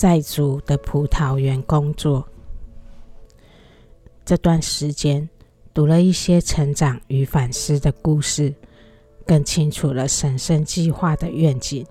[0.00, 2.26] 在主的葡萄园工作。
[4.24, 5.28] 这段时间
[5.74, 8.54] 读了一些成长与反思的故事，
[9.26, 11.84] 更清楚了神圣计划的愿景。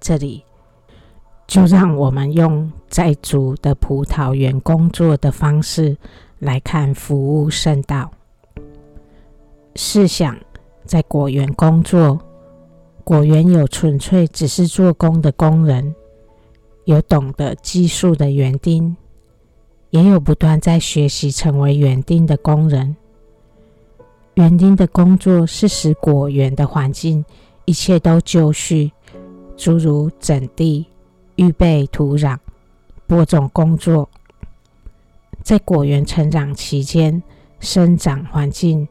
[0.00, 0.42] 这里
[1.46, 5.96] 就让我们用在主的葡萄园工作的方式
[6.40, 8.10] 来看服务圣道。
[9.76, 10.36] 试想，
[10.84, 12.18] 在果园工作，
[13.04, 15.94] 果园有纯粹只是做工的工人，
[16.84, 18.96] 有懂得技术的园丁，
[19.90, 22.96] 也有不断在学习成为园丁的工人。
[24.34, 27.24] 园丁的工作是使果园的环境
[27.64, 28.90] 一切都就绪。
[29.56, 30.86] 诸如整地、
[31.36, 32.38] 预备土壤、
[33.06, 34.08] 播种工作，
[35.42, 37.22] 在果园成长期间，
[37.58, 38.88] 生长环境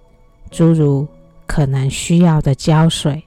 [0.52, 1.08] 诸如
[1.48, 3.24] 可能需要的浇水、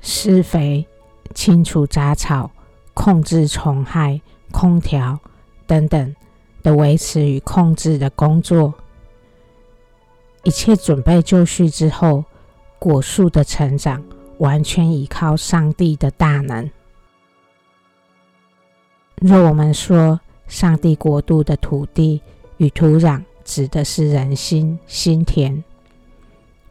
[0.00, 0.84] 施肥、
[1.32, 2.50] 清除杂草、
[2.94, 5.18] 控制虫害、空调
[5.66, 6.16] 等等
[6.62, 8.74] 的维持与控制的工作，
[10.44, 12.24] 一切准备就绪之后，
[12.78, 14.02] 果树的成长
[14.38, 16.70] 完全依靠上帝的大能。
[19.16, 22.20] 若我们说上帝国度的土地
[22.56, 25.62] 与土壤，指的是人心心田，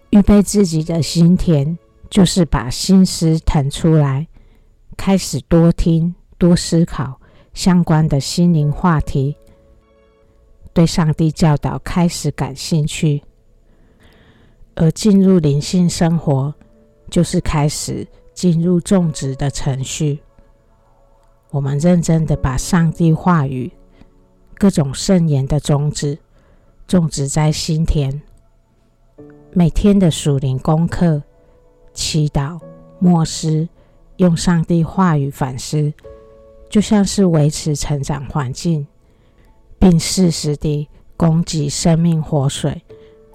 [0.10, 1.78] 预备自己的心田，
[2.10, 4.28] 就是把心思腾出来，
[4.98, 7.20] 开始多听、多思考
[7.54, 9.36] 相关的心灵话题，
[10.74, 13.22] 对上帝教导开始感兴趣，
[14.76, 16.54] 而进入灵性生活，
[17.12, 20.20] 就是开始进入种植的程序。
[21.52, 23.70] 我们认真的把上帝话语、
[24.56, 26.18] 各种圣言的种子
[26.88, 28.22] 种植在心田，
[29.52, 31.22] 每天的属灵功课、
[31.94, 32.58] 祈祷、
[33.00, 33.68] 默思，
[34.18, 35.92] 用上帝话语反思，
[36.70, 38.86] 就像是维持成长环境，
[39.80, 42.84] 并适时地供给生命活水、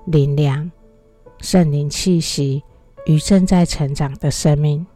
[0.07, 0.71] 灵粮、
[1.41, 2.63] 圣灵气息
[3.07, 4.87] 与正在成长的生命。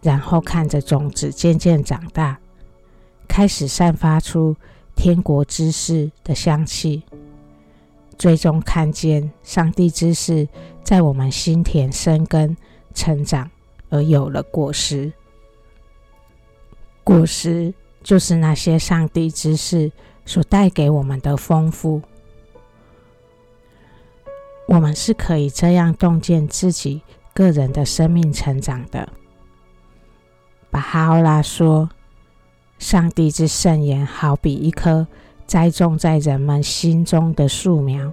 [0.00, 2.40] 然后看着种子渐渐长大，
[3.28, 4.56] 开始散发出
[4.96, 7.02] 天国知识的香气，
[8.16, 10.48] 最终看见上帝知识
[10.82, 12.56] 在我们心田生根、
[12.94, 13.50] 成长，
[13.90, 15.12] 而有了果实。
[17.02, 17.72] 果实
[18.02, 19.90] 就是那些上帝之事
[20.24, 22.00] 所带给我们的丰富。
[24.66, 27.02] 我们是可以这样洞见自己
[27.34, 29.08] 个人的生命成长的。
[30.70, 31.90] 巴哈欧拉说
[32.78, 35.06] ：“上帝之圣言好比一棵
[35.44, 38.12] 栽种在人们心中的树苗，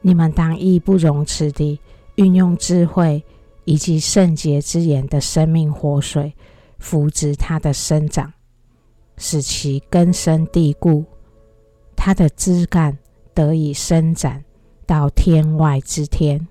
[0.00, 1.78] 你们当义不容辞地
[2.16, 3.22] 运用智慧
[3.64, 6.34] 以及圣洁之言的生命活水，
[6.82, 8.30] 扶植它的生长，
[9.16, 11.04] 使其根深蒂固，
[11.94, 12.98] 它的枝干
[13.32, 14.44] 得以伸展
[14.84, 16.46] 到天外之天。”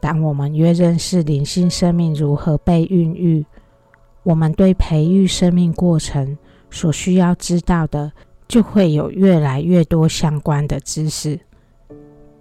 [0.00, 3.44] 当我们越认识灵性生命如何被孕育，
[4.22, 6.38] 我们对培育生命过程
[6.70, 8.12] 所需要知道的，
[8.46, 11.38] 就会有越来越多相关的知识。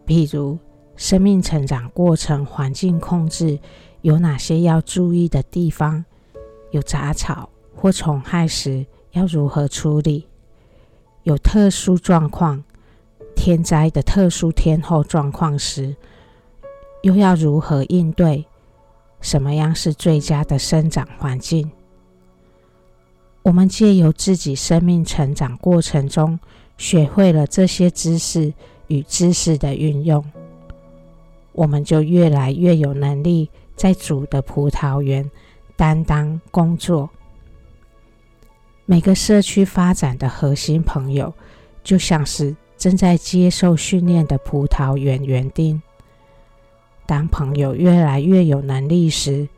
[0.06, 0.58] 譬如，
[0.96, 3.60] 生命成长过程环境控制
[4.08, 6.06] 有哪些要注意的地方？
[6.72, 10.26] 有杂草或虫害时要如何处理？
[11.24, 12.64] 有特殊状况、
[13.36, 15.94] 天灾的特殊天候状况时，
[17.02, 18.46] 又要如何应对？
[19.20, 21.70] 什么样是最佳的生长环境？
[23.44, 26.40] 我们借由自己生命成长过程中
[26.78, 28.54] 学会了这些知识
[28.88, 30.24] 与知识的运用，
[31.58, 35.28] 我们就越来越有能力在主的葡萄园
[35.76, 37.10] 担当工作。
[38.86, 41.34] 每个社区发展的核心朋友，
[41.84, 45.82] 就像是正在接受训练的葡萄园园丁。
[47.08, 49.50] 当朋友越来越有能力时，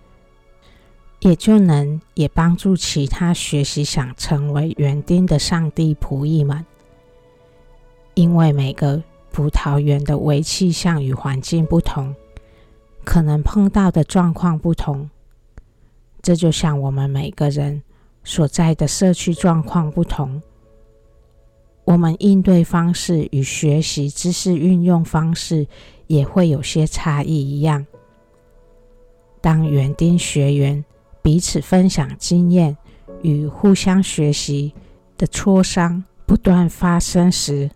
[1.19, 6.65] 也就能也帮助其他学习想成为园丁的上帝仆役们。
[8.13, 12.15] 因为每个葡萄园的微气象与环境不同，
[13.03, 15.09] 可能碰到的状况不同。
[16.21, 17.81] 这就像我们每个人
[18.23, 20.41] 所在的社区状况不同，
[21.85, 25.67] 我们应对方式与学习知识运用方式。
[26.09, 27.85] 也会有些差异一样。
[29.41, 30.83] 当园丁学员
[31.21, 32.75] 彼此分享经验
[33.21, 34.73] 与互相学习
[35.19, 37.69] 的磋商不断发生时，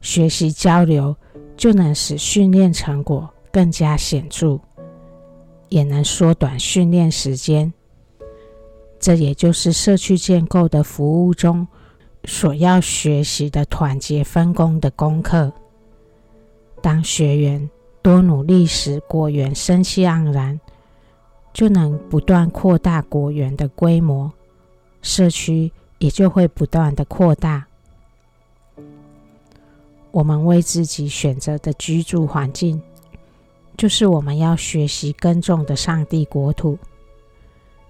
[0.00, 1.14] 学习交流
[1.56, 4.58] 就能使训练成果更加显著，
[5.68, 7.72] 也能缩短训练时间。
[8.98, 11.66] 这也就是社区建构的服务中
[12.24, 15.52] 所要学习的团结分工的功课。
[16.82, 17.70] 当学员
[18.02, 20.58] 多努力时，果园生气盎然，
[21.52, 24.30] 就能不断扩大果园的规模，
[25.02, 27.66] 社区也就会不断的扩大。
[30.12, 32.80] 我们为自己选择的居住环境，
[33.76, 36.76] 就是我们要学习耕种的上帝国土。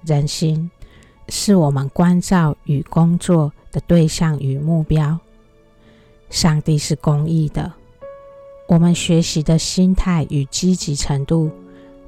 [0.05, 0.71] 人心
[1.29, 5.19] 是我们关照与工作的对象与目标。
[6.29, 7.73] 上帝是公义的，
[8.69, 11.51] 我们学习的心态与积极程度，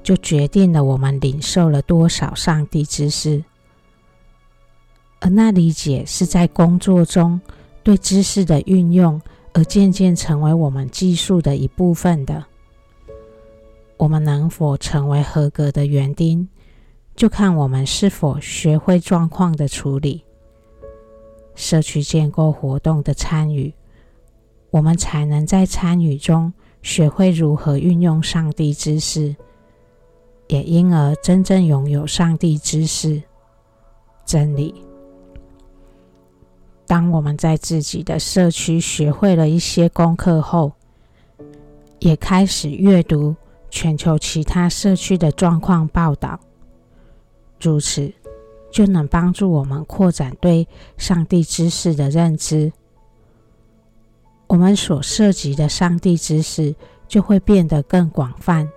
[0.02, 3.42] 就决定了我们领受了多少上帝知识。
[5.20, 7.40] 而那理解是在工作中
[7.82, 9.20] 对知识的运用。
[9.54, 12.44] 而渐渐成为我们技术的一部分的，
[13.96, 16.48] 我们能否成为合格的园丁，
[17.14, 20.24] 就看我们是否学会状况的处理。
[21.54, 23.72] 社区建构活动的参与，
[24.70, 26.50] 我们才能在参与中
[26.80, 29.36] 学会如何运用上帝知识，
[30.48, 33.22] 也因而真正拥有上帝知识
[34.24, 34.74] 真理。
[36.92, 40.72] 当我们在自己的社区学会了一些功课后，
[42.00, 43.34] 也开始阅读
[43.70, 46.38] 全球其他社区的状况报道，
[47.58, 48.12] 如此
[48.70, 50.68] 就能帮助我们扩展对
[50.98, 52.70] 上帝知识的认知。
[54.48, 56.76] 我们所涉及的上帝知识
[57.08, 58.68] 就会变得更广泛。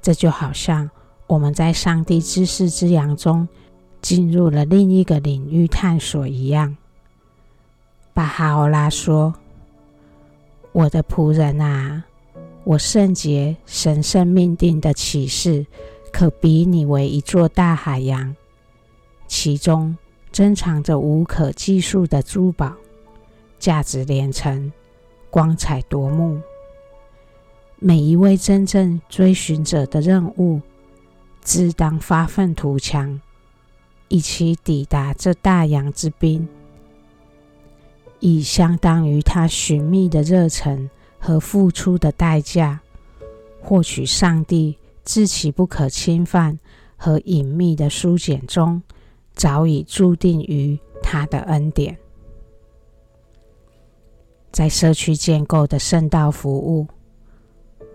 [0.00, 0.88] 这就好像
[1.26, 3.48] 我们在上帝知识之洋中
[4.00, 6.76] 进入了另一个领域探索一样。
[8.14, 9.34] 巴哈欧拉说
[10.72, 12.04] ：“我的仆人啊，
[12.62, 15.66] 我圣洁、神圣命定的启示，
[16.12, 18.36] 可比拟为一座大海洋，
[19.26, 19.96] 其中
[20.30, 22.74] 珍藏着无可计数的珠宝，
[23.58, 24.70] 价值连城，
[25.30, 26.38] 光彩夺目。
[27.78, 30.60] 每一位真正追寻者的任务，
[31.40, 33.18] 自当发愤图强，
[34.08, 36.46] 一起抵达这大洋之滨。”
[38.24, 40.88] 以相当于他寻觅的热忱
[41.18, 42.80] 和付出的代价，
[43.60, 46.56] 获取上帝自其不可侵犯
[46.96, 48.80] 和隐秘的书简中
[49.34, 51.98] 早已注定于他的恩典。
[54.52, 56.86] 在社区建构的圣道服务，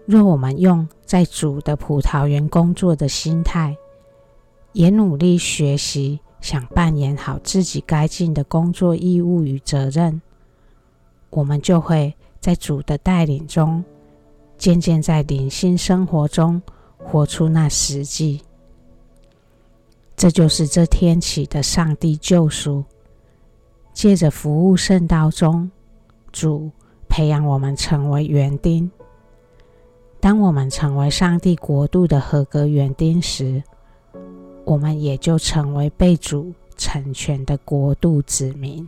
[0.05, 3.77] 若我们用在主的葡萄园工作的心态，
[4.73, 6.19] 也努力学习。
[6.41, 10.21] 想扮演好自己该尽的工作义务与责任，
[11.29, 13.83] 我们就会在主的带领中，
[14.57, 16.61] 渐渐在灵性生活中
[16.97, 18.41] 活出那实际。
[20.15, 22.83] 这就是这天起的上帝救赎，
[23.93, 25.69] 借着服务圣道中，
[26.31, 26.71] 主
[27.07, 28.89] 培养我们成为园丁。
[30.19, 33.61] 当我们成为上帝国度的合格园丁时，
[34.67, 38.85] 我们也就成为被主成全的国度子民。